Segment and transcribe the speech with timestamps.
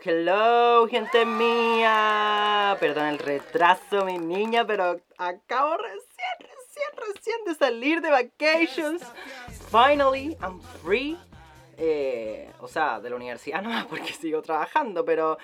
[0.00, 2.76] Hello, hello, gente mía.
[2.78, 9.02] Perdón el retraso, mi niña, pero acabo recién, recién, recién de salir de vacations.
[9.70, 11.16] Finally, I'm free.
[11.76, 15.38] Eh, o sea, de la universidad no, porque sigo trabajando, pero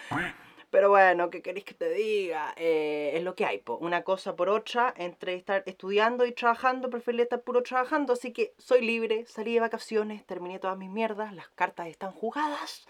[0.74, 2.52] pero bueno, ¿qué queréis que te diga?
[2.56, 3.76] Eh, es lo que hay, po.
[3.76, 8.54] una cosa por otra, entre estar estudiando y trabajando, preferiré estar puro trabajando, así que
[8.58, 12.88] soy libre, salí de vacaciones, terminé todas mis mierdas, las cartas están jugadas,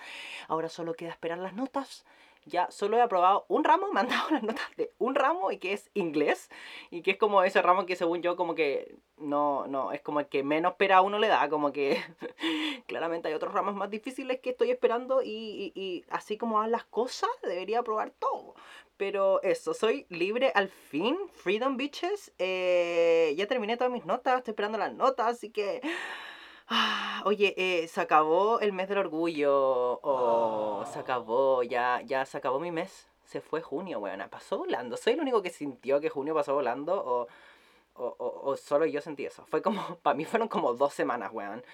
[0.48, 2.06] ahora solo queda esperar las notas
[2.46, 5.58] ya solo he aprobado un ramo, me han dado las notas de un ramo y
[5.58, 6.50] que es inglés
[6.90, 10.20] y que es como ese ramo que según yo como que no, no, es como
[10.20, 12.02] el que menos espera a uno le da, como que
[12.86, 16.84] claramente hay otros ramos más difíciles que estoy esperando y, y, así como van las
[16.84, 18.54] cosas debería aprobar todo.
[18.96, 24.52] Pero eso, soy libre al fin, Freedom Bitches, eh, ya terminé todas mis notas, estoy
[24.52, 25.80] esperando las notas, así que...
[26.68, 30.00] Ah, oye, eh, se acabó el mes del orgullo.
[30.02, 33.08] Oh, se acabó, ya, ya se acabó mi mes.
[33.24, 34.22] Se fue junio, weón.
[34.30, 34.96] Pasó volando.
[34.96, 36.94] ¿Soy el único que sintió que junio pasó volando?
[37.04, 37.28] O,
[37.94, 39.44] o, o, solo yo sentí eso.
[39.46, 41.64] Fue como, para mí fueron como dos semanas, weón.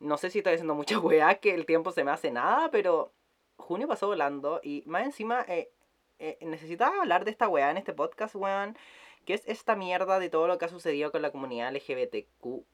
[0.00, 3.12] No sé si estoy haciendo mucha weá, que el tiempo se me hace nada, pero
[3.56, 4.60] junio pasó volando.
[4.62, 5.70] Y más encima, eh,
[6.18, 8.76] eh, necesitaba hablar de esta weá en este podcast, weón.
[9.24, 12.64] Que es esta mierda de todo lo que ha sucedido con la comunidad LGBTQ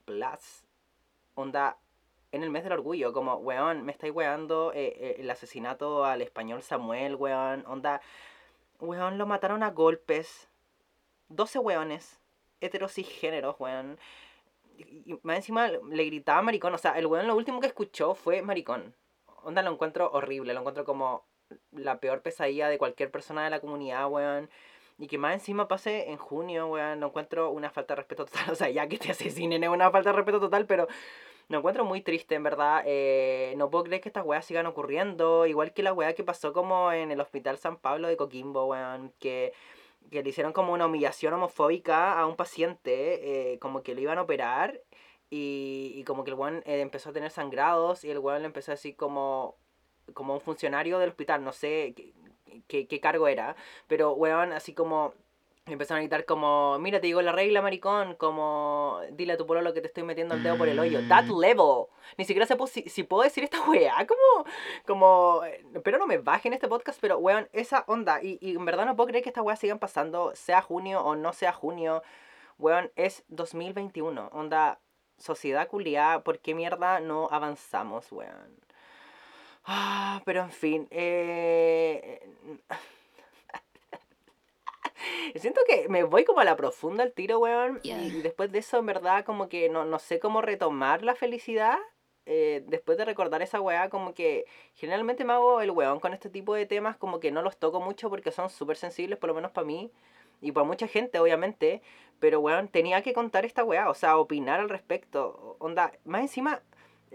[1.34, 1.78] onda,
[2.33, 6.22] en el mes del orgullo, como, weón, me estáis weando eh, eh, el asesinato al
[6.22, 8.00] español Samuel, weón, onda,
[8.80, 10.48] weón, lo mataron a golpes,
[11.28, 12.20] 12 weones,
[12.61, 13.98] heterosigéneros, weón,
[14.78, 18.42] y, más encima le gritaba maricón, o sea, el weón lo último que escuchó fue
[18.42, 18.94] maricón,
[19.42, 21.24] onda, lo encuentro horrible, lo encuentro como
[21.72, 24.48] la peor pesadilla de cualquier persona de la comunidad, weón.
[24.98, 28.44] Y que más encima pase en junio, weón, no encuentro una falta de respeto total.
[28.52, 30.86] O sea, ya que te asesinen es una falta de respeto total, pero
[31.48, 32.82] lo encuentro muy triste, en verdad.
[32.86, 35.46] Eh, no puedo creer que estas weas sigan ocurriendo.
[35.46, 39.12] Igual que la wea que pasó como en el Hospital San Pablo de Coquimbo, weón.
[39.18, 39.52] Que,
[40.11, 44.18] que le hicieron como una humillación homofóbica a un paciente, eh, como que lo iban
[44.18, 44.80] a operar.
[45.30, 48.46] Y, y como que el weón eh, empezó a tener sangrados y el weón le
[48.46, 49.56] empezó así como
[50.14, 51.94] como un funcionario del hospital, no sé,
[52.68, 53.57] qué, qué cargo era,
[53.89, 55.14] pero weón, así como
[55.67, 59.73] empezaron a gritar como, mira, te digo la regla, maricón, como, dile a tu pololo
[59.73, 61.07] que te estoy metiendo el dedo por el hoyo.
[61.08, 61.39] That mm.
[61.39, 61.86] level.
[62.18, 64.46] Ni siquiera sé si, si puedo decir esta weá, como,
[64.86, 65.42] como,
[65.85, 68.86] pero no me baje en este podcast, pero weón, esa onda, y, y en verdad
[68.86, 72.02] no puedo creer que estas weas sigan pasando, sea junio o no sea junio,
[72.58, 74.80] weón, es 2021, onda,
[75.17, 78.62] sociedad culiada, ¿por qué mierda no avanzamos, weón?
[79.64, 80.89] Ah, pero en fin.
[80.90, 82.20] Eh...
[85.36, 87.80] Siento que me voy como a la profunda al tiro, weón.
[87.83, 91.78] Y después de eso, en verdad, como que no, no sé cómo retomar la felicidad.
[92.24, 96.30] Eh, después de recordar esa weá, como que generalmente me hago el weón con este
[96.30, 99.34] tipo de temas, como que no los toco mucho porque son súper sensibles, por lo
[99.34, 99.90] menos para mí
[100.40, 101.83] y para mucha gente, obviamente.
[102.20, 105.56] Pero weón, tenía que contar esta weá, o sea, opinar al respecto.
[105.58, 106.62] Onda, más encima,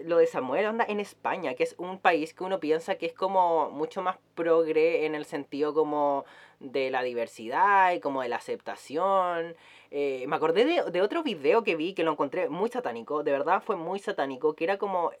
[0.04, 3.12] lo de Samuel onda en España, que es un país que uno piensa que es
[3.12, 6.24] como mucho más progre en el sentido como
[6.60, 9.56] de la diversidad y como de la aceptación.
[9.90, 13.32] Eh, me acordé de, de otro video que vi que lo encontré muy satánico, de
[13.32, 15.12] verdad fue muy satánico, que era como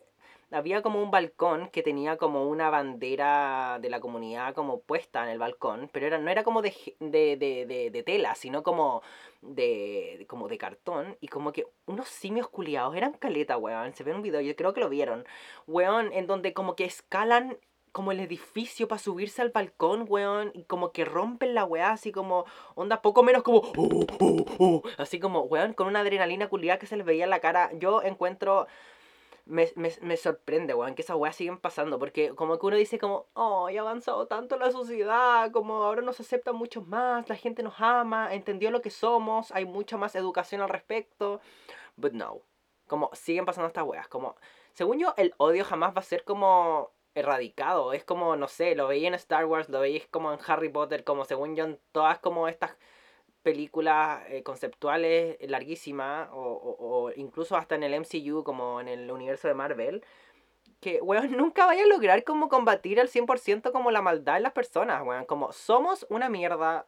[0.50, 5.30] había como un balcón que tenía como una bandera de la comunidad como puesta en
[5.30, 9.02] el balcón, pero era, no era como de, de, de, de tela, sino como
[9.42, 14.14] de, como de cartón y como que unos simios culiados, eran caleta, weón, se ve
[14.14, 15.26] un video, yo creo que lo vieron,
[15.66, 17.58] weón, en donde como que escalan
[17.92, 22.12] como el edificio para subirse al balcón, weón, y como que rompen la weá, así
[22.12, 22.44] como,
[22.74, 24.06] onda poco menos como, uh,
[24.58, 27.70] uh", así como, weón, con una adrenalina culiada que se les veía en la cara,
[27.74, 28.66] yo encuentro
[29.48, 31.98] me, me, me sorprende, weón, que esas weas siguen pasando.
[31.98, 36.20] Porque como que uno dice como, oh, ha avanzado tanto la sociedad, como ahora nos
[36.20, 40.60] aceptan muchos más, la gente nos ama, entendió lo que somos, hay mucha más educación
[40.60, 41.40] al respecto.
[41.96, 42.42] But no.
[42.86, 44.08] Como siguen pasando estas weas.
[44.08, 44.36] Como,
[44.74, 47.92] según yo, el odio jamás va a ser como erradicado.
[47.92, 51.04] Es como, no sé, lo veía en Star Wars, lo veía como en Harry Potter,
[51.04, 52.76] como según yo en todas como estas
[53.48, 59.48] películas eh, conceptuales larguísimas, o, o, incluso hasta en el MCU, como en el universo
[59.48, 60.04] de Marvel,
[60.80, 64.52] que, weón, nunca vaya a lograr como combatir al 100% como la maldad en las
[64.52, 65.24] personas, weón.
[65.24, 66.86] Como somos una mierda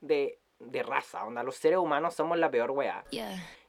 [0.00, 3.04] de, de raza, onda, los seres humanos somos la peor weá.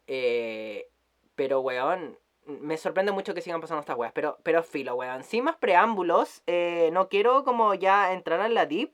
[0.05, 0.87] Eh,
[1.33, 5.23] pero, weón, me sorprende mucho que sigan pasando estas weas, pero, pero filo, weón.
[5.23, 8.91] Sin más preámbulos, eh, no quiero como ya entrar en la deep.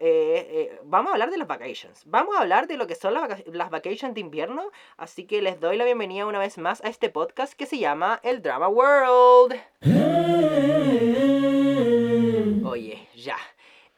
[0.00, 2.02] eh, vamos a hablar de las vacations.
[2.06, 4.70] Vamos a hablar de lo que son las, las vacations de invierno.
[4.96, 8.20] Así que les doy la bienvenida una vez más a este podcast que se llama
[8.22, 9.54] El Drama World.
[12.66, 13.36] Oye, ya.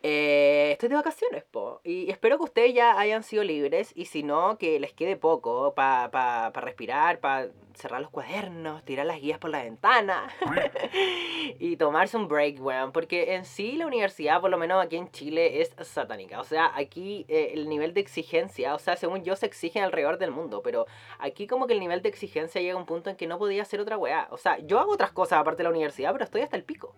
[0.05, 1.81] Eh, estoy de vacaciones, po.
[1.85, 3.93] Y espero que ustedes ya hayan sido libres.
[3.95, 8.85] Y si no, que les quede poco para pa, pa respirar, para cerrar los cuadernos,
[8.85, 10.29] tirar las guías por la ventana.
[11.61, 12.91] y tomarse un break, weón.
[12.91, 16.41] Porque en sí la universidad, por lo menos aquí en Chile, es satánica.
[16.41, 20.19] O sea, aquí eh, el nivel de exigencia, o sea, según yo, se exige alrededor
[20.19, 20.63] del mundo.
[20.63, 20.87] Pero
[21.21, 23.63] aquí como que el nivel de exigencia llega a un punto en que no podía
[23.63, 24.27] hacer otra weá.
[24.33, 26.93] O sea, yo hago otras cosas aparte de la universidad, pero estoy hasta el pico.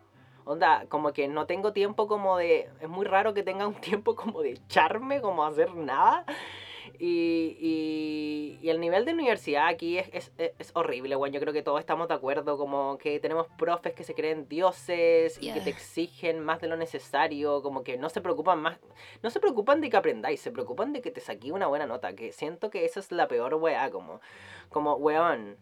[0.44, 2.68] Onda, como que no tengo tiempo como de...
[2.80, 6.24] Es muy raro que tenga un tiempo como de echarme, como hacer nada.
[6.98, 11.52] Y, y, y, el nivel de universidad aquí es, es, es, horrible, bueno, yo creo
[11.52, 15.60] que todos estamos de acuerdo, como que tenemos profes que se creen dioses y que
[15.60, 18.78] te exigen más de lo necesario, como que no se preocupan más,
[19.22, 22.14] no se preocupan de que aprendáis, se preocupan de que te saqué una buena nota,
[22.14, 24.20] que siento que esa es la peor weá, como,
[24.68, 25.56] como weón,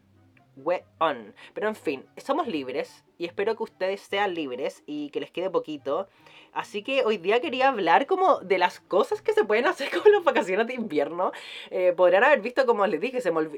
[0.99, 1.35] on.
[1.55, 5.51] Pero en fin, somos libres y espero que ustedes sean libres y que les quede
[5.51, 6.09] poquito.
[6.53, 10.13] Así que hoy día quería hablar como de las cosas que se pueden hacer con
[10.13, 11.33] las vacaciones de invierno.
[11.71, 13.49] Eh, podrían haber visto, como les dije, se me,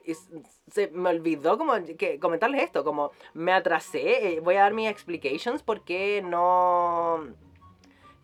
[0.70, 4.34] se me olvidó como que comentarles esto, como me atrasé.
[4.34, 7.34] Eh, voy a dar mis explications porque no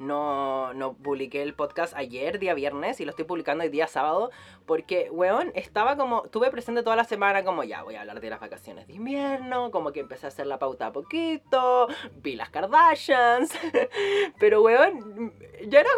[0.00, 4.30] no, no publiqué el podcast ayer, día viernes, y lo estoy publicando el día sábado,
[4.66, 8.30] porque, weón, estaba como, tuve presente toda la semana como, ya, voy a hablar de
[8.30, 11.88] las vacaciones de invierno, como que empecé a hacer la pauta a poquito,
[12.22, 13.52] vi las Kardashians,
[14.40, 15.34] pero, weón,
[15.68, 15.90] ya era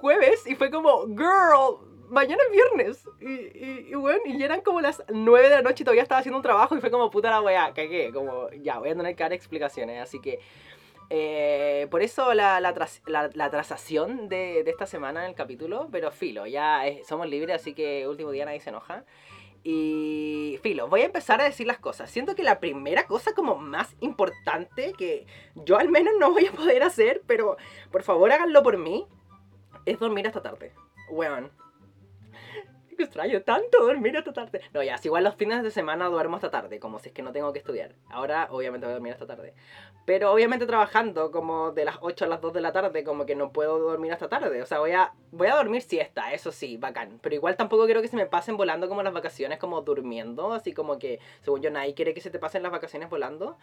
[0.00, 3.08] jueves y fue como, girl, mañana es viernes.
[3.20, 6.36] Y, y, bueno, y eran como las 9 de la noche y todavía estaba haciendo
[6.36, 8.12] un trabajo y fue como puta la weá, cagué.
[8.12, 10.00] Como, ya, voy a tener que dar explicaciones.
[10.00, 10.38] Así que
[11.08, 12.74] eh, por eso la, la,
[13.06, 18.08] la, trasación de, esta semana en el capítulo, pero filo, ya somos libres, así que
[18.08, 19.04] último día nadie se enoja.
[19.62, 22.10] Y filo, voy a empezar a decir las cosas.
[22.10, 25.26] Siento que la primera cosa como más importante que
[25.56, 27.56] yo al menos no voy a poder hacer, pero
[27.90, 29.06] por favor háganlo por mí,
[29.84, 30.72] es dormir hasta tarde.
[31.10, 31.50] Weón,
[33.04, 34.60] extraño tanto dormir hasta tarde.
[34.72, 37.22] No, ya, si igual los fines de semana duermo hasta tarde, como si es que
[37.22, 37.94] no tengo que estudiar.
[38.08, 39.54] Ahora, obviamente, voy a dormir hasta tarde.
[40.04, 43.34] Pero obviamente trabajando como de las 8 a las 2 de la tarde, como que
[43.34, 44.62] no puedo dormir hasta tarde.
[44.62, 47.18] O sea, voy a, voy a dormir siesta, eso sí, bacán.
[47.22, 50.52] Pero igual tampoco quiero que se me pasen volando como las vacaciones, como durmiendo.
[50.52, 53.58] Así como que, según yo, nadie quiere que se te pasen las vacaciones volando.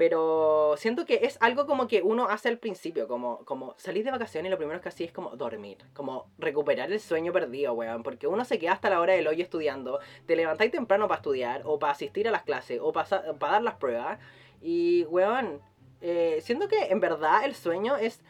[0.00, 4.10] Pero siento que es algo como que uno hace al principio, como, como salir de
[4.10, 8.02] vacaciones y lo primero que así es como dormir, como recuperar el sueño perdido, weón.
[8.02, 11.60] Porque uno se queda hasta la hora del hoy estudiando, te levantáis temprano para estudiar,
[11.66, 14.18] o para asistir a las clases, o para, para dar las pruebas.
[14.62, 15.60] Y, weón,
[16.00, 18.22] eh, siento que en verdad el sueño es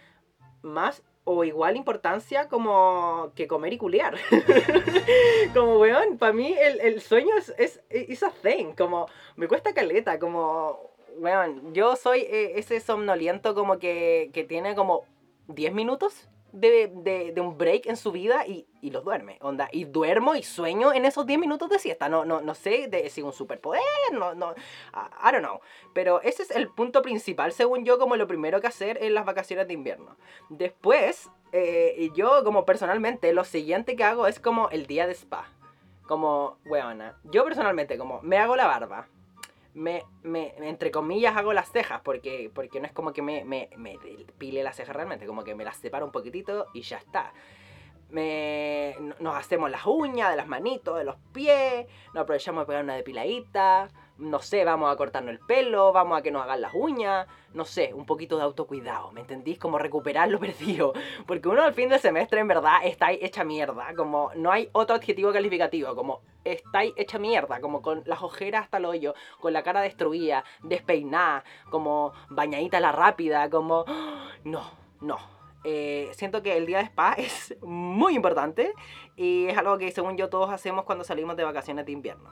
[0.63, 4.19] más o igual importancia como que comer y culiar.
[5.55, 9.07] como, weón, para mí el, el, sueño es, es, es a thing, como
[9.37, 10.91] me cuesta caleta, como
[11.21, 15.05] bueno, yo soy eh, ese somnoliento como que, que tiene como
[15.49, 19.39] 10 minutos de, de, un break en su vida y, y los duerme.
[19.41, 22.09] Onda, y duermo y sueño en esos 10 minutos de siesta.
[22.09, 23.83] No, no, no sé de, si un superpoder,
[24.13, 25.61] no, no, I don't know.
[25.93, 29.25] Pero ese es el punto principal, según yo, como lo primero que hacer en las
[29.25, 30.17] vacaciones de invierno.
[30.49, 35.49] Después, eh, yo como personalmente, lo siguiente que hago es como el día de spa.
[36.07, 39.07] Como, weona, yo personalmente, como me hago la barba
[39.75, 43.71] me, me, entre comillas, hago las cejas, porque, porque no es como que me, me,
[43.77, 43.97] me
[44.39, 47.33] pile las cejas realmente, como que me las separo un poquitito y ya está.
[48.11, 52.85] Me, nos hacemos las uñas de las manitos, de los pies, nos aprovechamos de pegar
[52.85, 53.89] una depiladita,
[54.21, 57.65] no sé, vamos a cortarnos el pelo, vamos a que nos hagan las uñas, no
[57.65, 59.59] sé, un poquito de autocuidado, ¿me entendís?
[59.59, 60.93] Como recuperar lo perdido.
[61.27, 64.97] Porque uno al fin del semestre en verdad está hecha mierda, como no hay otro
[64.97, 69.63] adjetivo calificativo, como estáis hecha mierda, como con las ojeras hasta el hoyo, con la
[69.63, 73.85] cara destruida, despeinada, como bañadita la rápida, como...
[74.43, 74.63] No,
[75.01, 75.40] no.
[75.65, 78.73] Eh, siento que el día de spa es muy importante
[79.17, 82.31] y es algo que según yo todos hacemos cuando salimos de vacaciones de invierno.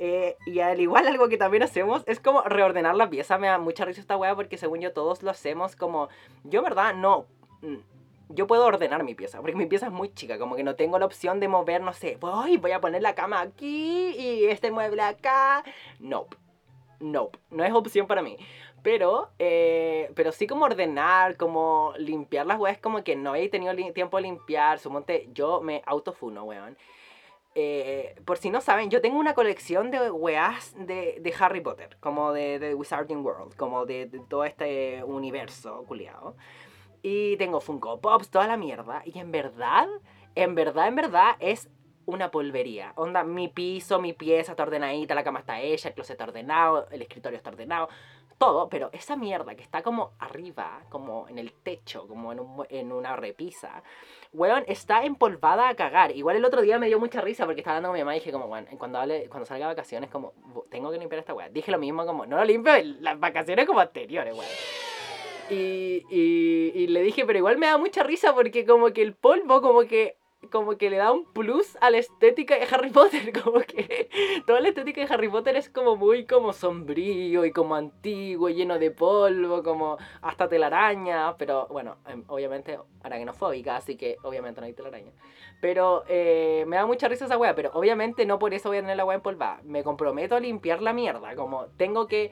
[0.00, 3.38] Eh, y al igual algo que también hacemos es como reordenar la pieza.
[3.38, 6.08] Me da mucha risa esta weá porque según yo todos lo hacemos como...
[6.44, 7.26] Yo verdad no...
[7.62, 7.78] Mm,
[8.30, 10.98] yo puedo ordenar mi pieza, porque mi pieza es muy chica, como que no tengo
[10.98, 14.70] la opción de mover, no sé, voy, voy a poner la cama aquí y este
[14.70, 15.64] mueble acá.
[15.98, 16.36] Nope.
[17.00, 17.38] Nope.
[17.50, 18.36] No es opción para mí.
[18.82, 23.74] Pero, eh, pero sí como ordenar, como limpiar las weas, como que no he tenido
[23.92, 24.78] tiempo de limpiar.
[24.78, 26.76] Sumonte, yo me autofuno, weón.
[27.54, 31.96] Eh, por si no saben, yo tengo una colección de weas de, de Harry Potter,
[31.98, 36.36] como de, de Wizarding World, como de, todo este universo culiado.
[37.02, 39.02] Y tengo Funko Pops, toda la mierda.
[39.04, 39.88] Y en verdad,
[40.36, 41.68] en verdad, en verdad, es
[42.08, 42.92] una polvería.
[42.96, 46.86] Onda, mi piso, mi pieza está ordenadita, la cama está hecha, el closet está ordenado,
[46.90, 47.90] el escritorio está ordenado,
[48.38, 52.66] todo, pero esa mierda que está como arriba, como en el techo, como en, un-
[52.70, 53.82] en una repisa,
[54.32, 56.16] weón, está empolvada a cagar.
[56.16, 58.20] Igual el otro día me dio mucha risa porque estaba hablando con mi mamá y
[58.20, 61.34] dije como, weón, cuando, hable, cuando salga de vacaciones, como, "Bu- tengo que limpiar esta
[61.34, 61.50] weá.
[61.50, 64.50] Dije lo mismo como, no lo limpio las vacaciones como anteriores, weón.
[65.50, 69.60] Y, y le dije, pero igual me da mucha risa porque como que el polvo
[69.62, 70.16] como que
[70.50, 74.08] como que le da un plus a la estética de Harry Potter, como que
[74.46, 78.78] toda la estética de Harry Potter es como muy como sombrío y como antiguo, lleno
[78.78, 84.72] de polvo, como hasta telaraña, pero bueno, em, obviamente aracnofóbica, así que obviamente no hay
[84.72, 85.12] telaraña.
[85.60, 88.80] Pero eh, me da mucha risa esa wea, pero obviamente no por eso voy a
[88.80, 89.60] tener la wea empolvada.
[89.64, 92.30] Me comprometo a limpiar la mierda, como tengo que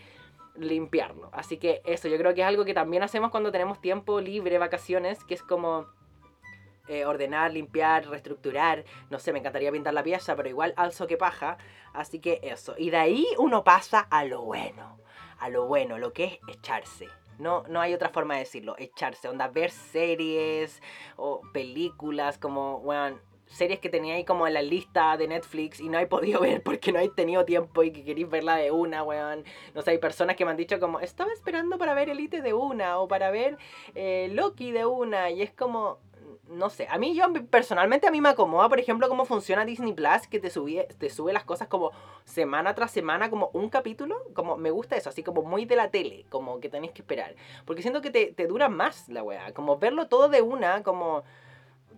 [0.55, 1.29] limpiarlo.
[1.33, 4.59] Así que eso, yo creo que es algo que también hacemos cuando tenemos tiempo libre,
[4.59, 5.87] vacaciones, que es como
[6.89, 8.85] eh, ordenar, limpiar, reestructurar.
[9.11, 11.59] No sé, me encantaría pintar la pieza, pero igual alzo que paja.
[11.93, 12.75] Así que eso.
[12.79, 14.99] Y de ahí uno pasa a lo bueno.
[15.39, 17.09] A lo bueno, lo que es echarse.
[17.39, 18.77] No, no hay otra forma de decirlo.
[18.79, 19.29] Echarse.
[19.29, 20.83] Onda, ver series
[21.17, 25.89] o películas como, weón, series que tenía ahí como en la lista de Netflix y
[25.89, 29.03] no he podido ver porque no he tenido tiempo y que queréis verla de una,
[29.03, 29.45] weón.
[29.75, 32.55] No sé, hay personas que me han dicho como, estaba esperando para ver Elite de
[32.55, 33.59] una o para ver
[33.95, 35.99] eh, Loki de una y es como,
[36.49, 39.93] no sé, a mí yo personalmente a mí me acomoda, por ejemplo, cómo funciona Disney
[39.93, 41.93] Plus, que te, subí, te sube las cosas como
[42.25, 45.91] semana tras semana, como un capítulo, como me gusta eso, así como muy de la
[45.91, 47.35] tele, como que tenéis que esperar,
[47.65, 51.25] porque siento que te, te dura más la weá, como verlo todo de una, como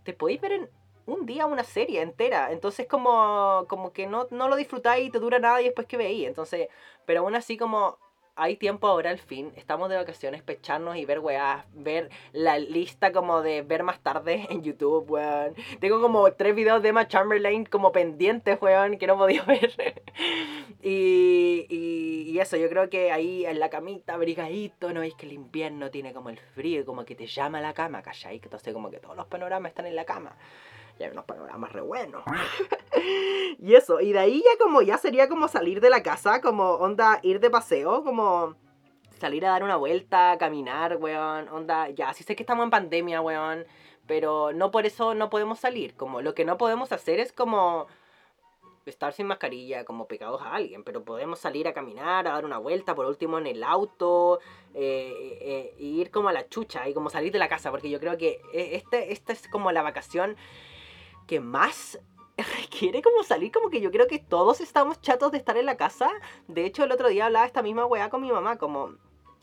[0.02, 0.70] te podéis ver en
[1.06, 5.18] un día una serie entera, entonces como, como que no, no lo disfrutáis y te
[5.18, 6.68] dura nada y después que veis, entonces,
[7.06, 7.98] pero aún así como
[8.38, 13.12] hay tiempo ahora al fin, estamos de vacaciones, pecharnos y ver weá, ver la lista
[13.12, 15.54] como de ver más tarde en YouTube, weón.
[15.80, 19.72] Tengo como tres videos de Emma Chamberlain como pendientes, weón, que no podido ver.
[20.82, 25.26] y, y, y eso, yo creo que ahí en la camita, abrigadito, no veis que
[25.26, 28.40] el invierno tiene como el frío como que te llama a la cama, ¿cachai?
[28.42, 30.36] Entonces como que todos los panoramas están en la cama.
[30.98, 32.22] Y hay unos panoramas re buenos.
[33.58, 36.72] y eso, y de ahí ya como, ya sería como salir de la casa, como
[36.72, 38.56] onda ir de paseo, como
[39.18, 43.20] salir a dar una vuelta, caminar, weón, onda, ya, sí sé que estamos en pandemia,
[43.20, 43.64] weón,
[44.06, 47.86] pero no por eso no podemos salir, como lo que no podemos hacer es como
[48.86, 52.58] estar sin mascarilla, como pegados a alguien, pero podemos salir a caminar, a dar una
[52.58, 54.40] vuelta, por último en el auto,
[54.74, 58.16] e ir como a la chucha y como salir de la casa, porque yo creo
[58.16, 60.36] que eh, este, esta es como la vacación
[61.28, 62.00] que más
[62.36, 65.76] requiere como salir, como que yo creo que todos estamos chatos de estar en la
[65.76, 66.10] casa.
[66.48, 68.94] De hecho, el otro día hablaba esta misma weá con mi mamá, como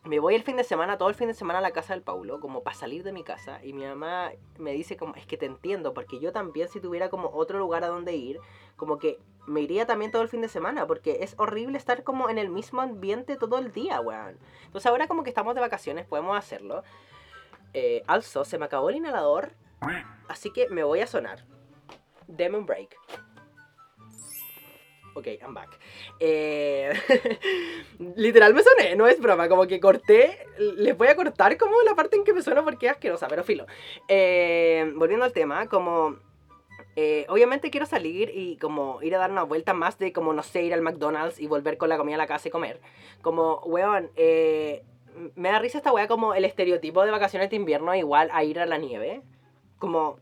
[0.04, 2.04] me voy el fin de semana, todo el fin de semana a la casa del
[2.04, 3.64] Paulo, como para salir de mi casa.
[3.64, 7.10] Y mi mamá me dice como, es que te entiendo, porque yo también si tuviera
[7.10, 8.40] como otro lugar a donde ir,
[8.76, 12.30] como que me iría también todo el fin de semana, porque es horrible estar como
[12.30, 14.38] en el mismo ambiente todo el día, weón.
[14.66, 16.84] Entonces ahora como que estamos de vacaciones, podemos hacerlo.
[17.74, 19.54] Eh, se me acabó el inhalador,
[20.28, 21.46] así que me voy a sonar.
[22.28, 22.96] Deme un break.
[25.18, 25.80] Ok, I'm back.
[26.20, 26.92] Eh,
[28.18, 31.96] literal me soné, no es broma, como que corté, les voy a cortar como la
[31.96, 33.66] parte en que me suena porque es asquerosa, pero filo.
[34.10, 36.18] Eh, volviendo al tema, como...
[36.98, 40.44] eh, obviamente quiero salir y como ir a dar una vuelta más de como, no
[40.44, 42.82] sé, ir al McDonald's y volver con la comida a la casa y comer.
[43.22, 44.84] Como, weón, eh,
[45.36, 48.60] me da risa esta weá como el estereotipo de vacaciones de invierno igual a ir
[48.60, 49.22] a la nieve.
[49.80, 50.20] Como,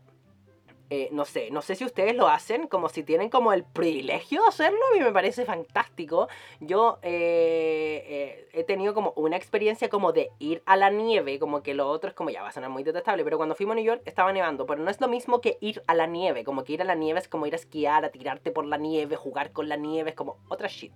[0.96, 4.42] eh, no sé, no sé si ustedes lo hacen, como si tienen como el privilegio
[4.42, 6.28] de hacerlo, a mí me parece fantástico.
[6.60, 11.64] Yo eh, eh, he tenido como una experiencia como de ir a la nieve, como
[11.64, 13.74] que lo otro es como ya va a sonar muy detestable, pero cuando fuimos a
[13.74, 16.62] New York estaba nevando, pero no es lo mismo que ir a la nieve, como
[16.62, 19.16] que ir a la nieve es como ir a esquiar, a tirarte por la nieve,
[19.16, 20.94] jugar con la nieve, es como otra shit.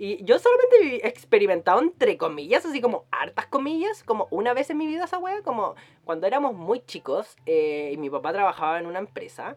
[0.00, 4.78] Y yo solamente he experimentado entre comillas, así como hartas comillas, como una vez en
[4.78, 5.74] mi vida esa wea, como
[6.04, 9.56] cuando éramos muy chicos eh, y mi papá trabajaba en una empresa,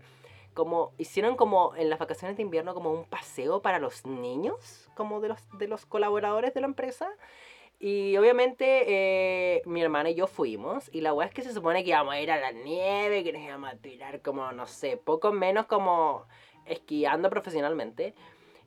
[0.56, 5.22] como hicieron como en las vacaciones de invierno como un paseo para los niños, como
[5.22, 7.08] de los, de los colaboradores de la empresa.
[7.80, 10.90] Y obviamente eh, mi hermana y yo fuimos.
[10.92, 13.32] Y la weá es que se supone que íbamos a ir a la nieve, que
[13.32, 16.26] nos íbamos a tirar como, no sé, poco menos como
[16.66, 18.14] esquiando profesionalmente.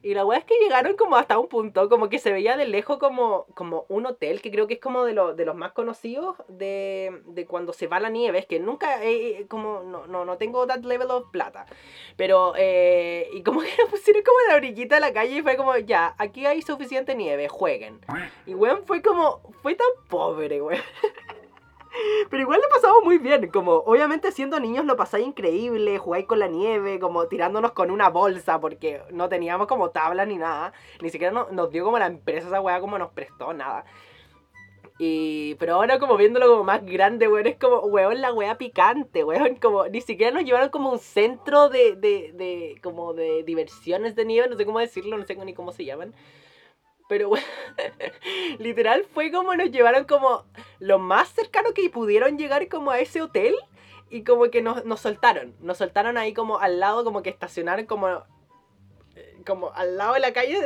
[0.04, 2.66] Y la weá es que llegaron como hasta un punto, como que se veía de
[2.66, 5.72] lejos como, como un hotel, que creo que es como de, lo- de los más
[5.72, 8.38] conocidos de, de cuando se va la nieve.
[8.38, 11.64] Es que nunca, eh, eh, como, no, no, no tengo that level of plata.
[12.16, 15.56] Pero, eh, y como que pusieron como en la orillita de la calle y fue
[15.56, 18.00] como, ya, aquí hay suficiente nieve, jueguen.
[18.44, 20.82] Y weón fue como, fue tan pobre, weón.
[22.30, 26.38] Pero igual lo pasamos muy bien, como obviamente siendo niños lo pasáis increíble, jugáis con
[26.38, 31.10] la nieve, como tirándonos con una bolsa porque no teníamos como tablas ni nada, ni
[31.10, 33.84] siquiera nos dio como la empresa esa weá como nos prestó nada.
[34.98, 39.24] Y, pero ahora como viéndolo como más grande, weón, es como, weón, la weá picante,
[39.24, 44.14] weón, como ni siquiera nos llevaron como un centro de, de, de, como de diversiones
[44.14, 46.14] de nieve, no sé cómo decirlo, no sé ni cómo se llaman.
[47.08, 47.30] Pero,
[48.58, 50.44] literal fue como nos llevaron como
[50.78, 53.54] lo más cercano que pudieron llegar como a ese hotel
[54.10, 58.22] y como que nos, soltaron, nos soltaron ahí como al lado, como que estacionaron como
[59.46, 60.58] como al lado de la calle,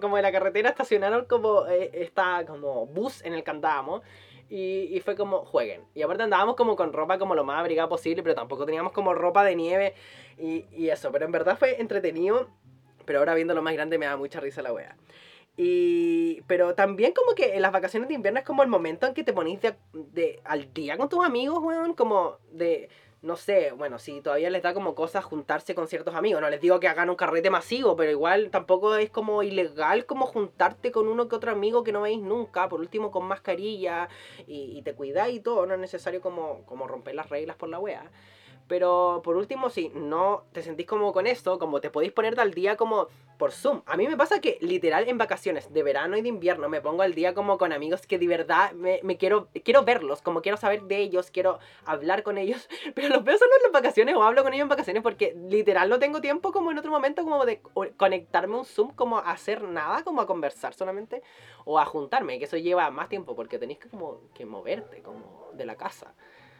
[0.00, 4.02] como de la carretera, estacionaron como eh, esta como bus en el que andábamos.
[4.48, 5.82] Y, y, fue como, jueguen.
[5.92, 9.12] Y aparte andábamos como con ropa como lo más abrigada posible, pero tampoco teníamos como
[9.12, 9.94] ropa de nieve
[10.38, 11.10] y, y eso.
[11.10, 12.48] Pero en verdad fue entretenido.
[13.06, 14.96] Pero ahora viendo lo más grande me da mucha risa la wea.
[15.56, 19.14] Y, pero también como que en las vacaciones de invierno es como el momento en
[19.14, 19.58] que te ponís
[19.92, 21.94] de, al día con tus amigos, weón.
[21.94, 22.88] Como de
[23.22, 26.40] no sé, bueno, si todavía les da como cosas juntarse con ciertos amigos.
[26.40, 30.26] No les digo que hagan un carrete masivo, pero igual tampoco es como ilegal como
[30.26, 34.08] juntarte con uno que otro amigo que no veis nunca, por último con mascarilla
[34.46, 35.66] y, y te cuidáis y todo.
[35.66, 38.10] No es necesario como, como romper las reglas por la wea.
[38.68, 42.52] Pero por último, si no te sentís como con esto, como te podéis poner al
[42.52, 43.82] día como por Zoom.
[43.86, 47.02] A mí me pasa que literal en vacaciones de verano y de invierno me pongo
[47.02, 50.82] al día como con amigos que de verdad me, quiero, quiero verlos, como quiero saber
[50.82, 52.68] de ellos, quiero hablar con ellos.
[52.94, 55.88] Pero los veo solo en las vacaciones o hablo con ellos en vacaciones porque literal
[55.88, 57.60] no tengo tiempo como en otro momento como de
[57.96, 61.22] conectarme un Zoom como a hacer nada, como a conversar solamente
[61.64, 65.50] o a juntarme, que eso lleva más tiempo porque tenéis que como que moverte como
[65.52, 66.14] de la casa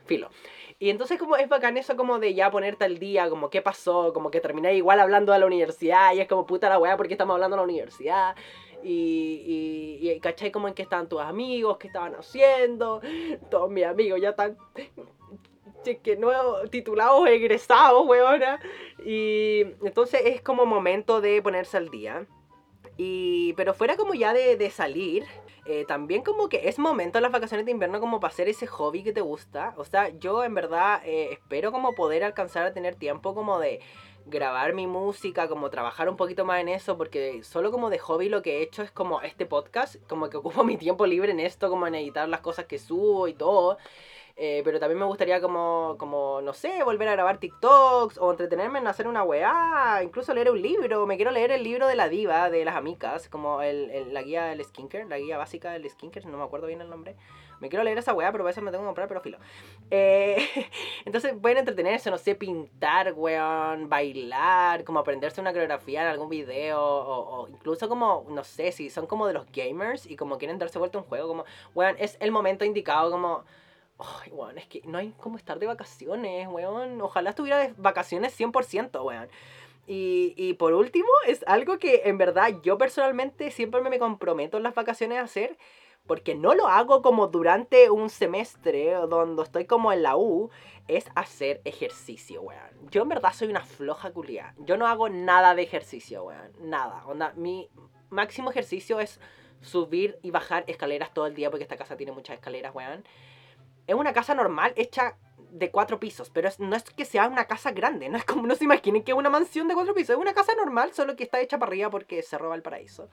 [0.07, 0.31] filo.
[0.79, 4.13] Y entonces como es bacán eso como de ya ponerte al día, como qué pasó,
[4.13, 7.15] como que terminé igual hablando de la universidad y es como puta la weá porque
[7.15, 8.37] estamos hablando de la universidad.
[8.83, 10.53] Y, y, y ¿cachai?
[10.53, 13.01] Como en qué estaban tus amigos, qué estaban haciendo,
[13.51, 14.57] todos mis amigos ya están
[15.95, 18.61] que nuevos titulados, egresados, weona.
[19.05, 22.27] Y entonces es como momento de ponerse al día.
[22.97, 25.25] Y, pero fuera como ya de, de salir,
[25.69, 28.67] eh, también como que es momento en las vacaciones de invierno como para hacer ese
[28.67, 29.75] hobby que te gusta.
[29.77, 33.81] O sea, yo en verdad eh, espero como poder alcanzar a tener tiempo como de
[34.27, 38.29] grabar mi música, como trabajar un poquito más en eso, porque solo como de hobby
[38.29, 41.41] lo que he hecho es como este podcast, como que ocupo mi tiempo libre en
[41.41, 43.79] esto, como en editar las cosas que subo y todo.
[44.39, 48.79] Eh, pero también me gustaría como, como, no sé, volver a grabar TikToks o entretenerme
[48.79, 51.07] en hacer una weá, incluso leer un libro.
[51.07, 54.45] Me quiero leer el libro de la diva, de las amigas, como el, la guía
[54.45, 57.17] del skincare, la guía básica del skincare, no me acuerdo bien el nombre.
[57.61, 59.39] Me quiero leer esa weá, pero a veces me tengo que comprar, pero filo.
[59.91, 60.37] Eh,
[61.07, 66.79] entonces pueden entretenerse, no sé, pintar, weón, bailar, como aprenderse una coreografía en algún video,
[66.79, 70.59] o, o, incluso como, no sé, si son como de los gamers y como quieren
[70.59, 71.45] darse vuelta a un juego, como,
[71.75, 73.45] weón, es el momento indicado como
[73.99, 77.01] Ay, weón, es que no hay como estar de vacaciones, weón.
[77.01, 79.29] Ojalá estuviera de vacaciones 100%, weón.
[79.87, 84.65] Y, y por último, es algo que en verdad yo personalmente siempre me comprometo en
[84.65, 85.57] las vacaciones a hacer,
[86.07, 90.51] porque no lo hago como durante un semestre donde estoy como en la U,
[90.89, 92.91] es hacer ejercicio, weón.
[92.91, 94.55] Yo en verdad soy una floja culia.
[94.59, 96.53] Yo no hago nada de ejercicio, weón.
[96.61, 97.03] Nada.
[97.07, 97.71] Onda, mi
[98.11, 99.21] máximo ejercicio es
[99.63, 103.05] subir y bajar escaleras todo el día porque esta casa tiene muchas escaleras, weón
[103.87, 105.17] es una casa normal hecha
[105.51, 108.55] de cuatro pisos, pero no es que sea una casa grande, no es como no
[108.55, 111.25] se imaginen que es una mansión de cuatro pisos, es una casa normal, solo que
[111.25, 113.09] está hecha para arriba porque se roba el paraíso.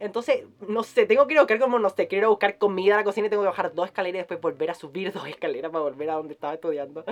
[0.00, 2.98] Entonces, no sé, tengo que ir a buscar como, no sé, quiero buscar comida a
[2.98, 5.70] la cocina y tengo que bajar dos escaleras y después volver a subir dos escaleras
[5.70, 7.04] para volver a donde estaba estudiando.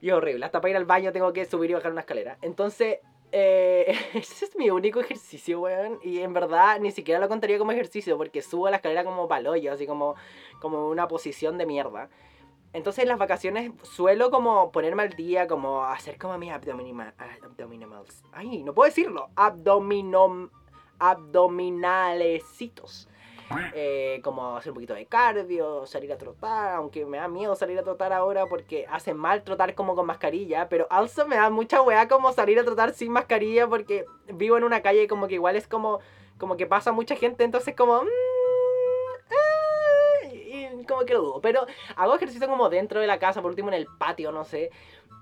[0.00, 2.38] Y es horrible, hasta para ir al baño tengo que subir y bajar una escalera.
[2.42, 2.98] Entonces,
[3.32, 5.98] eh, ese es mi único ejercicio, weón.
[6.02, 9.72] Y en verdad ni siquiera lo contaría como ejercicio porque subo la escalera como paloyo,
[9.72, 10.14] así como,
[10.60, 12.08] como una posición de mierda.
[12.72, 18.24] Entonces en las vacaciones suelo como ponerme al día, como hacer como mis abdominals.
[18.32, 19.28] Ay, no puedo decirlo.
[19.36, 20.48] Abdominom,
[20.98, 23.08] abdominalecitos.
[23.74, 27.78] Eh, como hacer un poquito de cardio, salir a trotar, aunque me da miedo salir
[27.78, 31.80] a trotar ahora porque hace mal trotar como con mascarilla, pero also me da mucha
[31.80, 35.56] weá como salir a trotar sin mascarilla porque vivo en una calle como que igual
[35.56, 36.00] es como,
[36.38, 38.02] como que pasa mucha gente, entonces como...
[38.02, 38.37] Mm, eh, y
[40.88, 43.74] como que lo dudo, pero hago ejercicio como dentro de la casa, por último en
[43.74, 44.70] el patio, no sé.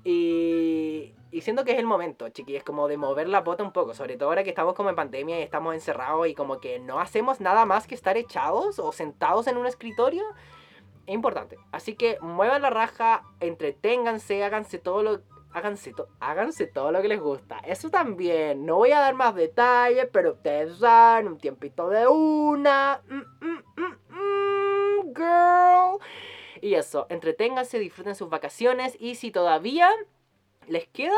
[0.04, 3.92] Y, y siento que es el momento, chiquillos, como de mover la bota un poco,
[3.92, 7.00] sobre todo ahora que estamos como en pandemia y estamos encerrados y como que no
[7.00, 10.22] hacemos nada más que estar echados o sentados en un escritorio.
[11.06, 11.58] Es importante.
[11.72, 15.20] Así que muevan la raja, entreténganse, háganse todo lo
[15.56, 17.58] háganse, háganse todo lo que les gusta.
[17.60, 18.66] Eso también.
[18.66, 23.00] No voy a dar más detalles, pero ustedes saben, un tiempito de una.
[23.08, 24.25] Mm, mm, mm, girl.
[26.66, 29.88] Y eso, entreténganse, disfruten sus vacaciones y si todavía
[30.66, 31.14] les queda,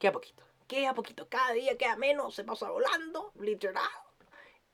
[0.00, 0.42] queda poquito.
[0.66, 3.84] Queda poquito, cada día queda menos, se pasa volando, literal.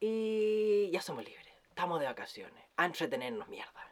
[0.01, 3.87] Y ya somos libres, estamos de vacaciones, a entretenernos mierda.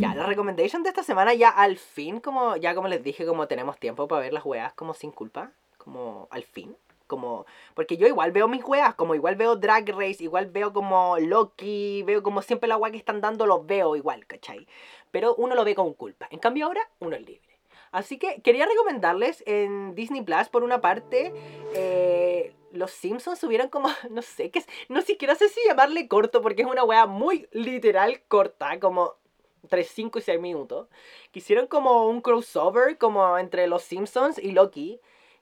[0.00, 3.46] Ya, la recommendation de esta semana ya al fin, como ya como les dije, como
[3.46, 6.76] tenemos tiempo para ver las weas como sin culpa, como al fin.
[7.10, 7.44] Como,
[7.74, 12.04] porque yo igual veo mis weas, como igual veo Drag Race, igual veo como Loki,
[12.04, 14.68] veo como siempre la wea que están dando, los veo igual, ¿cachai?
[15.10, 16.28] Pero uno lo ve con culpa.
[16.30, 17.58] En cambio ahora, uno es libre.
[17.90, 21.32] Así que quería recomendarles en Disney Plus, por una parte,
[21.74, 26.62] eh, los Simpsons subieron como, no sé, que no siquiera sé si llamarle corto, porque
[26.62, 29.16] es una wea muy literal corta, como
[29.64, 30.86] entre 5 y 6 minutos.
[31.32, 35.00] Quisieron como un crossover, como entre los Simpsons y Loki.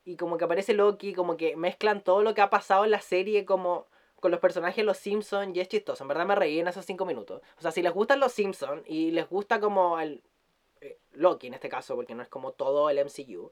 [0.08, 3.02] Y como que aparece Loki, como que mezclan todo lo que ha pasado en la
[3.02, 3.86] serie, como
[4.20, 6.02] con los personajes de los Simpsons y es chistoso.
[6.02, 7.42] En verdad me reí en esos 5 minutos.
[7.58, 10.22] O sea, si les gustan los Simpsons y les gusta como el
[10.80, 13.50] eh, Loki en este caso, porque no es como todo el MCU.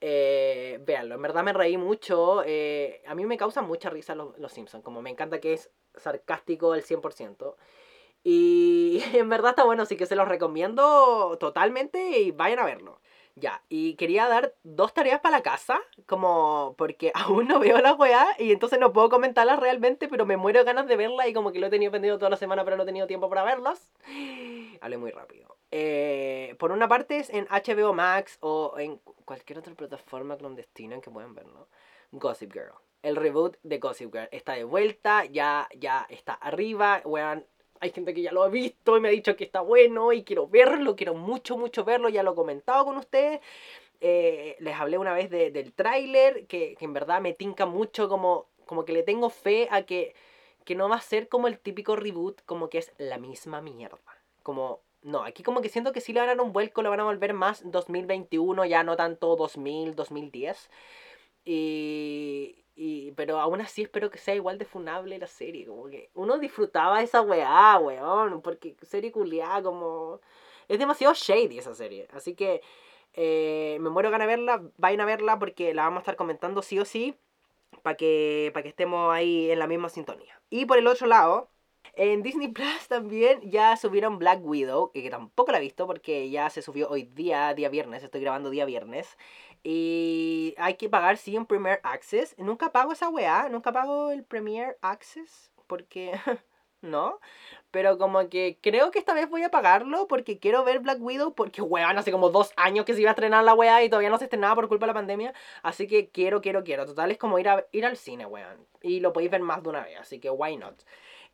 [0.00, 2.44] Eh, véanlo, en verdad me reí mucho.
[2.46, 4.84] Eh, a mí me causa mucha risa los, los Simpsons.
[4.84, 7.56] Como me encanta que es sarcástico el 100%.
[8.22, 13.00] Y en verdad está bueno, así que se los recomiendo totalmente y vayan a verlo.
[13.34, 17.94] Ya, y quería dar dos tareas para la casa, como porque aún no veo la
[17.94, 21.50] weá y entonces no puedo comentarlas realmente, pero me muero ganas de verla y como
[21.50, 23.90] que lo he tenido pendiente toda la semana, pero no he tenido tiempo para verlas.
[24.80, 25.56] Hablé muy rápido.
[25.70, 31.10] Eh, por una parte es en HBO Max o en cualquier otra plataforma clandestina que
[31.10, 31.68] puedan verlo.
[32.10, 32.74] Gossip Girl.
[33.02, 37.46] El reboot de Gossip Girl está de vuelta, ya, ya está arriba, weón
[37.82, 40.22] hay gente que ya lo ha visto y me ha dicho que está bueno y
[40.22, 43.40] quiero verlo, quiero mucho, mucho verlo, ya lo he comentado con ustedes.
[44.00, 48.84] Eh, les hablé una vez del tráiler, que, en verdad me tinca mucho, como, como
[48.84, 50.14] que le tengo fe a que,
[50.64, 53.98] que no va a ser como el típico reboot, como que es la misma mierda.
[54.44, 56.90] Como, no, aquí como que siento que sí le van a dar un vuelco, lo
[56.90, 60.70] van a volver más 2021, ya no tanto 2000, 2010.
[61.44, 65.66] Y, y, pero aún así espero que sea igual de funable la serie.
[65.66, 68.42] Como que uno disfrutaba esa weá, weón.
[68.42, 70.20] Porque serie culiada, como.
[70.68, 72.08] Es demasiado shady esa serie.
[72.12, 72.62] Así que
[73.14, 74.62] eh, me muero ganas de verla.
[74.78, 77.16] Vayan a verla porque la vamos a estar comentando sí o sí.
[77.82, 80.40] Para que, para que estemos ahí en la misma sintonía.
[80.50, 81.48] Y por el otro lado,
[81.94, 86.48] en Disney Plus también ya subieron Black Widow, que tampoco la he visto porque ya
[86.50, 89.16] se subió hoy día, día viernes, estoy grabando día viernes.
[89.64, 92.34] Y hay que pagar, sí, un Premier Access.
[92.38, 96.12] Nunca pago esa weá, nunca pago el Premier Access porque...
[96.82, 97.20] ¿no?
[97.70, 101.34] Pero como que creo que esta vez voy a pagarlo porque quiero ver Black Widow
[101.34, 104.10] porque, weón, hace como dos años que se iba a estrenar la weá y todavía
[104.10, 105.32] no se estrenaba por culpa de la pandemia.
[105.62, 106.84] Así que quiero, quiero, quiero.
[106.84, 108.66] Total es como ir, a, ir al cine, weón.
[108.82, 110.82] Y lo podéis ver más de una vez, así que why not.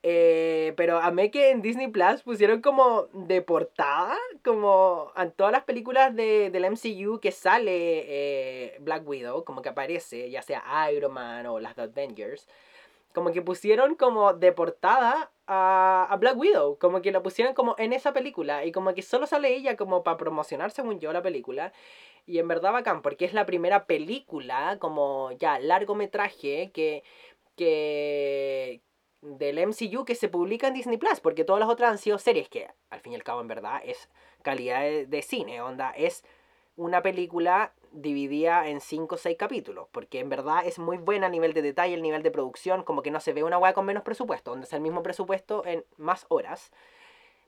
[0.04, 5.64] Eh, pero amé que en Disney Plus pusieron como de portada, como en todas las
[5.64, 11.12] películas de, del MCU que sale eh, Black Widow, como que aparece, ya sea Iron
[11.12, 12.46] Man o las Avengers,
[13.12, 17.74] como que pusieron como de portada a, a, Black Widow, como que la pusieron como
[17.78, 21.22] en esa película y como que solo sale ella como para promocionar, según yo, la
[21.22, 21.72] película.
[22.26, 27.02] Y en verdad bacán, porque es la primera película, como ya largometraje, que,
[27.56, 28.82] que,
[29.22, 32.48] del MCU que se publica en Disney Plus, porque todas las otras han sido series
[32.48, 34.08] que, al fin y al cabo, en verdad, es
[34.42, 36.24] calidad de, cine, onda, es
[36.76, 41.30] una película dividida en 5 o 6 capítulos, porque en verdad es muy buena a
[41.30, 43.86] nivel de detalle, el nivel de producción, como que no se ve una weá con
[43.86, 46.70] menos presupuesto, donde es el mismo presupuesto en más horas,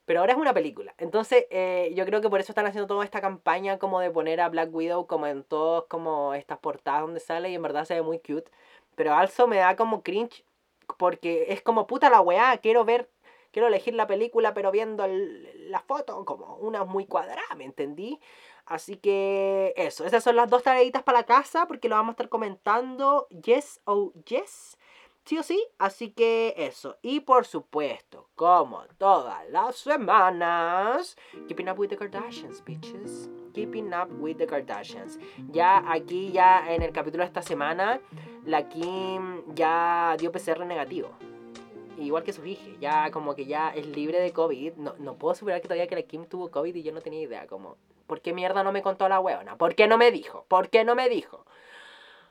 [0.07, 0.95] pero ahora es una película.
[0.99, 4.41] Entonces, eh, yo creo que por eso están haciendo toda esta campaña como de poner
[4.41, 7.95] a Black Widow como en todas como estas portadas donde sale y en verdad se
[7.95, 8.51] ve muy cute,
[8.97, 10.45] pero also me da como cringe
[10.99, 13.09] porque es como puta la weá, quiero ver,
[13.53, 18.19] quiero elegir la película, pero viendo la foto, como una muy cuadrada, ¿me entendí?
[18.67, 22.13] Así que eso, esas son las dos tareitas para la casa, porque lo vamos a
[22.13, 24.79] estar comentando, yes o yes,
[25.25, 26.99] sí o sí, así que eso.
[27.03, 31.17] Y por supuesto, como todas las semanas,
[31.49, 33.31] keeping up with the Kardashians, bitches.
[33.53, 35.19] Keeping Up with the Kardashians.
[35.51, 38.01] Ya aquí, ya en el capítulo de esta semana,
[38.45, 41.11] la Kim ya dio PCR negativo.
[41.99, 44.75] Igual que su hija, ya como que ya es libre de COVID.
[44.75, 47.21] No, no puedo asegurar que todavía que la Kim tuvo COVID y yo no tenía
[47.21, 47.47] idea.
[47.47, 47.77] Como,
[48.11, 49.57] ¿por qué mierda no me contó la huevona?
[49.57, 50.45] ¿Por qué no me dijo?
[50.49, 51.47] ¿Por qué no me dijo?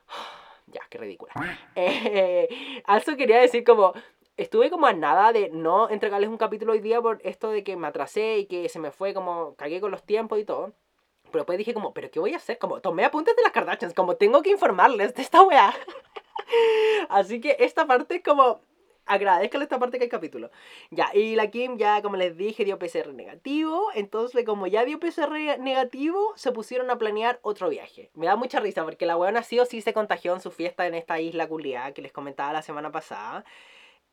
[0.67, 1.33] Ya, qué ridícula.
[1.75, 3.93] Eh, also quería decir como,
[4.35, 7.77] estuve como a nada de no entregarles un capítulo hoy día por esto de que
[7.77, 10.73] me atrasé y que se me fue como, cagué con los tiempos y todo.
[11.31, 12.59] Pero después dije como, ¿pero qué voy a hacer?
[12.59, 15.73] Como, tomé apuntes de las Kardashians, como tengo que informarles de esta weá.
[17.09, 18.59] Así que esta parte es como,
[19.09, 20.51] agradezcanle esta parte que hay capítulo.
[20.91, 23.87] Ya, y la Kim ya, como les dije, dio PCR negativo.
[23.95, 28.11] Entonces, como ya dio PCR negativo, se pusieron a planear otro viaje.
[28.13, 30.85] Me da mucha risa porque la weona sí o sí se contagió en su fiesta
[30.85, 33.43] en esta isla culiada que les comentaba la semana pasada.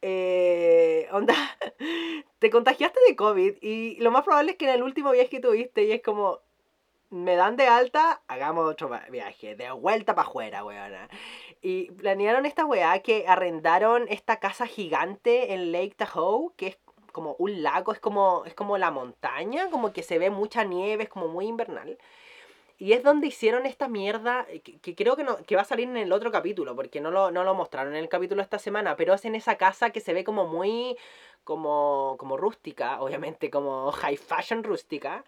[0.03, 1.35] Eh, onda,
[2.39, 5.41] te contagiaste de COVID y lo más probable es que en el último viaje que
[5.41, 6.41] tuviste y es como,
[7.11, 11.09] me dan de alta, hagamos otro viaje, de vuelta para afuera, weona.
[11.63, 16.79] Y planearon esta weá que arrendaron esta casa gigante en Lake Tahoe, que es
[17.13, 21.05] como un lago, es como, es como la montaña, como que se ve mucha nieve,
[21.05, 21.99] es como muy invernal.
[22.79, 25.89] Y es donde hicieron esta mierda, eh, que, creo que, no, que va a salir
[25.89, 28.97] en el otro capítulo, porque no lo, no lo mostraron en el capítulo esta semana,
[28.97, 30.97] pero es en esa casa que se ve como muy,
[31.43, 35.25] como, como rústica, obviamente, como high fashion rústica,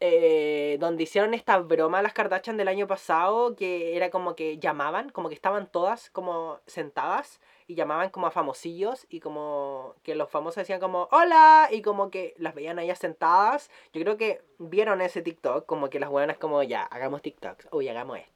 [0.00, 5.10] eh, donde hicieron esta broma las Kardashian del año pasado, que era como que llamaban,
[5.10, 10.30] como que estaban todas como sentadas y llamaban como a famosillos y como que los
[10.30, 13.70] famosos decían como hola y como que las veían ahí sentadas.
[13.92, 17.88] Yo creo que vieron ese TikTok, como que las buenas como ya, hagamos TikToks, uy,
[17.88, 18.35] hagamos esto.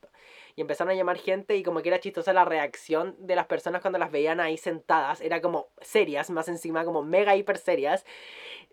[0.57, 3.81] Y empezaron a llamar gente y como que era chistosa la reacción de las personas
[3.81, 5.21] cuando las veían ahí sentadas.
[5.21, 8.05] Era como serias, más encima, como mega hiper serias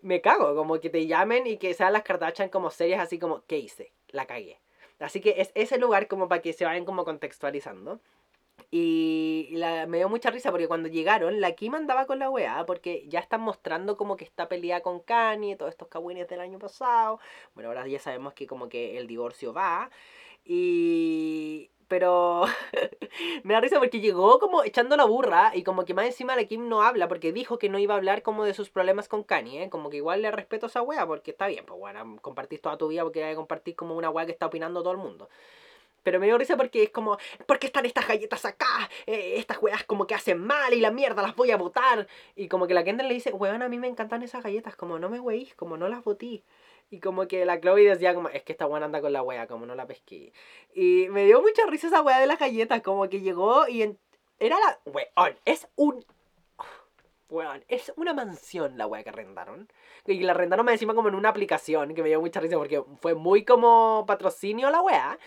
[0.02, 3.42] me cago, como que te llamen y que sean las Kardashian como series así como,
[3.46, 3.92] ¿qué hice?
[4.08, 4.60] La cagué.
[4.98, 8.00] Así que es ese lugar como para que se vayan como contextualizando.
[8.70, 12.66] Y la, me dio mucha risa porque cuando llegaron, la Kim andaba con la weá
[12.66, 16.58] porque ya están mostrando como que está peleada con Kanye, todos estos cagüines del año
[16.58, 17.20] pasado.
[17.54, 19.90] Bueno, ahora ya sabemos que como que el divorcio va.
[20.44, 22.44] Y pero
[23.42, 26.44] me da risa porque llegó como echando la burra y como que más encima la
[26.44, 29.24] Kim no habla porque dijo que no iba a hablar como de sus problemas con
[29.24, 29.70] Kanye, ¿eh?
[29.70, 32.76] Como que igual le respeto a esa wea porque está bien, pues bueno, compartís toda
[32.76, 35.28] tu vida porque hay que compartir como una wea que está opinando todo el mundo.
[36.02, 38.88] Pero me dio risa porque es como, ¿por qué están estas galletas acá?
[39.06, 42.06] Eh, estas weas como que hacen mal y la mierda las voy a botar.
[42.36, 44.98] Y como que la Kendall le dice, weón, a mí me encantan esas galletas, como
[44.98, 46.44] no me weís, como no las botí.
[46.90, 49.46] Y como que la Chloe decía como, es que esta weá anda con la wea,
[49.46, 50.32] como no la pesqué.
[50.74, 53.82] Y me dio mucha risa esa wea de las galletas, como que llegó y
[54.38, 54.78] era la...
[54.86, 56.04] Weón, es un...
[57.28, 59.68] Weón, es una mansión la wea que arrendaron.
[60.06, 62.82] Y la arrendaron me encima como en una aplicación, que me dio mucha risa porque
[63.00, 65.18] fue muy como patrocinio la wea.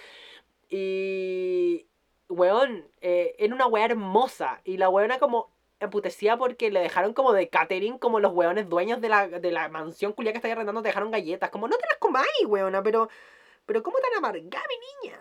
[0.69, 1.86] Y...
[2.28, 4.62] Weón, eh, era una wea hermosa.
[4.63, 5.50] Y la weona como
[5.82, 9.70] emputecía porque le dejaron como de catering, como los weones dueños de la, de la
[9.70, 11.50] mansión culia que está arrendando, te dejaron galletas.
[11.50, 13.10] Como, no te las comáis, weona, pero.
[13.67, 15.20] Pero ¿cómo tan amargada, mi niña?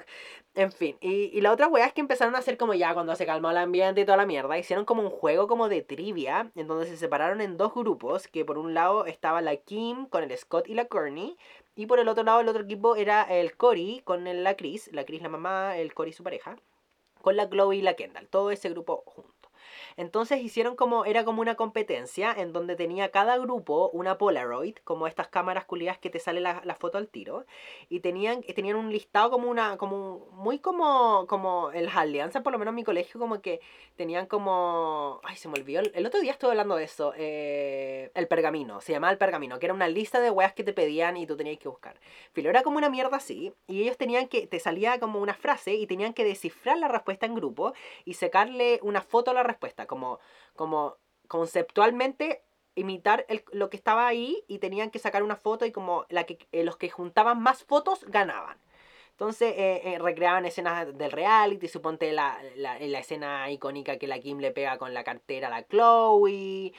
[0.55, 3.14] En fin, y, y, la otra wea es que empezaron a hacer como ya cuando
[3.14, 6.51] se calmó el ambiente y toda la mierda, hicieron como un juego como de trivia,
[6.57, 10.25] en donde se separaron en dos grupos, que por un lado estaba la Kim con
[10.25, 11.37] el Scott y la Courtney,
[11.77, 15.05] y por el otro lado el otro equipo era el Cory con la Chris, la
[15.05, 16.57] Chris la mamá, el Cory su pareja,
[17.23, 19.39] con la Chloe y la Kendall, todo ese grupo junto.
[19.96, 25.07] Entonces hicieron como, era como una competencia en donde tenía cada grupo una Polaroid, como
[25.07, 27.44] estas cámaras culiadas que te sale la, foto al tiro,
[27.88, 32.53] y tenían, tenían un listado como una, como muy como, como en las alianzas, por
[32.53, 33.61] lo menos en mi colegio, como que
[33.96, 38.29] tenían como, ay, se me olvidó, el otro día estuve hablando de eso, eh, el
[38.29, 41.26] pergamino, se llamaba el pergamino, que era una lista de weas que te pedían y
[41.26, 41.98] tú tenías que buscar.
[42.33, 45.74] Filo, era como una mierda así, y ellos tenían que, te salía como una frase
[45.74, 47.74] y tenían que descifrar la respuesta en grupo
[48.05, 50.20] y sacarle una foto a la respuesta como,
[50.55, 52.44] como conceptualmente
[52.76, 56.38] imitar lo que estaba ahí y tenían que sacar una foto y como la que,
[56.53, 58.57] eh, los que juntaban más fotos ganaban.
[59.11, 64.20] Entonces eh, eh, recreaban escenas del reality, suponte la, la, la, escena icónica que la
[64.20, 66.72] Kim le pega con la cartera a la Chloe,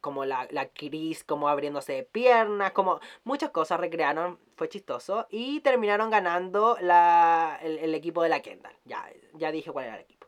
[0.00, 5.60] como la, la Chris como abriéndose de piernas, como muchas cosas recrearon, fue chistoso y
[5.60, 8.74] terminaron ganando la, el, equipo de la Kendall.
[8.84, 10.19] Ya, ya dije cuál era el equipo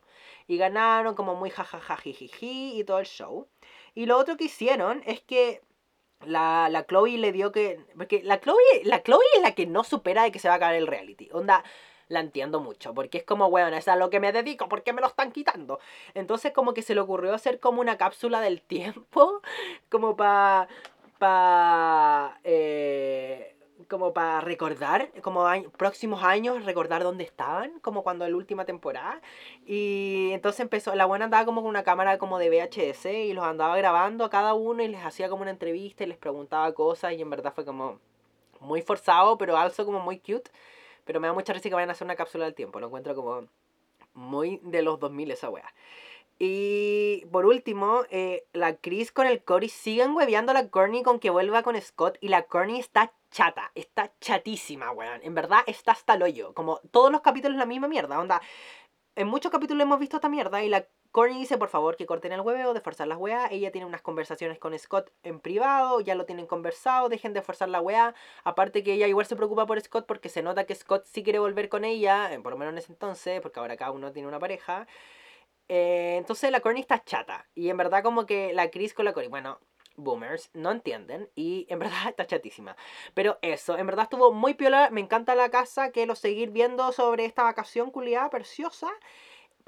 [0.53, 3.49] y ganaron como muy jajaja y todo el show.
[3.95, 5.63] Y lo otro que hicieron es que
[6.27, 7.81] la, la Chloe le dio que...
[7.97, 10.57] Porque la Chloe, la Chloe es la que no supera de que se va a
[10.59, 11.31] acabar el reality.
[11.33, 11.65] Onda,
[12.09, 14.93] la entiendo mucho, porque es como, bueno, es a lo que me dedico, ¿por qué
[14.93, 15.81] me lo están quitando?
[16.13, 19.41] Entonces como que se le ocurrió hacer como una cápsula del tiempo,
[19.89, 20.69] como para...
[21.19, 23.57] Pa, eh,
[23.89, 29.21] como para recordar, como próximos años, recordar dónde estaban, como cuando la última temporada.
[29.67, 33.45] Y entonces empezó, la buena andaba como con una cámara como de VHS y los
[33.45, 37.13] andaba grabando a cada uno y les hacía como una entrevista y les preguntaba cosas
[37.13, 37.99] y en verdad fue como
[38.61, 40.51] muy forzado, pero alzo como muy cute.
[41.05, 43.15] Pero me da mucha risa que vayan a hacer una cápsula del tiempo, lo encuentro
[43.15, 43.49] como
[44.15, 45.73] muy de los 2000 esa wea.
[46.45, 51.21] Y por último, eh, la Chris con el Cory siguen hueveando a la Courtney con
[51.21, 52.19] que vuelva con Scott.
[52.21, 55.21] Y la Courtney está chata, está chatísima, weón.
[55.25, 56.55] En verdad está hasta el hoyo.
[56.55, 58.21] Como todos los capítulos la misma mierda.
[58.21, 58.41] Onda,
[59.17, 62.33] en muchos capítulos hemos visto esta mierda y la Courtney dice, por favor, que corten
[62.33, 63.53] el huevo de forzar las weas.
[63.53, 67.69] Ella tiene unas conversaciones con Scott en privado, ya lo tienen conversado, dejen de forzar
[67.69, 68.15] la wea.
[68.45, 71.39] Aparte que ella igual se preocupa por Scott porque se nota que Scott sí quiere
[71.39, 74.29] volver con ella, eh, por lo menos en ese entonces, porque ahora cada uno tiene
[74.29, 74.87] una pareja.
[75.69, 77.47] Eh, entonces la Courtney está chata.
[77.55, 79.61] Y en verdad como que la Chris con la Courtney, bueno,
[79.97, 82.77] boomers, no entienden y en verdad está chatísima.
[83.15, 86.93] Pero eso, en verdad estuvo muy piola, me encanta la casa, que lo seguir viendo
[86.93, 88.89] sobre esta vacación culiada preciosa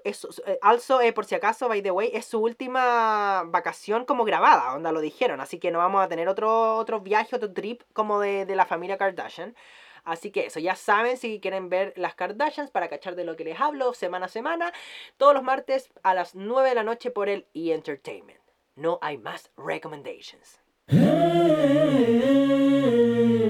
[0.05, 4.25] es, eh, also, eh, por si acaso, by the way, es su última vacación como
[4.25, 5.41] grabada, onda lo dijeron.
[5.41, 8.67] Así que no vamos a tener otro, otro viaje, otro trip como de, de la
[8.67, 9.57] familia Kardashian.
[10.05, 13.45] Así que eso, ya saben si quieren ver las Kardashians para cachar de lo que
[13.45, 14.73] les hablo semana a semana,
[15.17, 17.73] todos los martes a las 9 de la noche por el E!
[17.73, 18.44] Entertainment.
[18.77, 20.61] No hay más recommendations.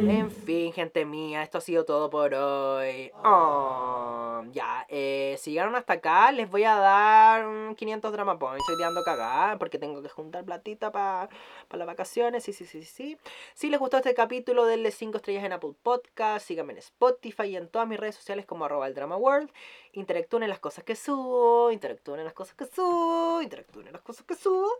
[0.06, 3.10] En fin, gente mía, esto ha sido todo por hoy.
[3.24, 8.60] Oh, ya, eh, si llegaron hasta acá, les voy a dar 500 drama points.
[8.60, 11.28] Estoy tirando cagada porque tengo que juntar platita para
[11.72, 12.44] las vacaciones.
[12.44, 13.18] Sí, sí, sí, sí.
[13.54, 16.46] Si les gustó este capítulo, denle 5 estrellas en Apple Podcast.
[16.46, 19.50] Síganme en Spotify y en todas mis redes sociales como arroba el drama world.
[19.92, 24.02] Interactúen en las cosas que subo, interactúen en las cosas que subo, interactúen en las
[24.02, 24.70] cosas que subo.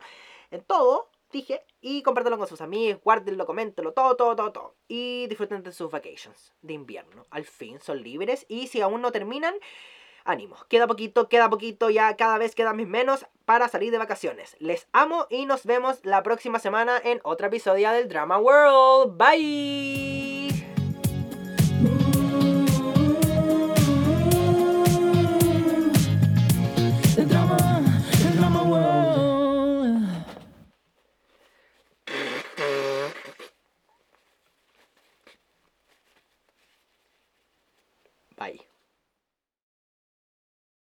[0.50, 4.76] En todo dije, y compártelo con sus amigos, guárdenlo, coméntenlo, todo, todo, todo, todo.
[4.88, 7.26] Y disfruten de sus vacations de invierno.
[7.30, 9.54] Al fin son libres y si aún no terminan,
[10.24, 10.56] ánimo.
[10.68, 14.56] Queda poquito, queda poquito, ya cada vez quedan mis menos para salir de vacaciones.
[14.58, 19.16] Les amo y nos vemos la próxima semana en otra episodio del Drama World.
[19.18, 20.63] Bye.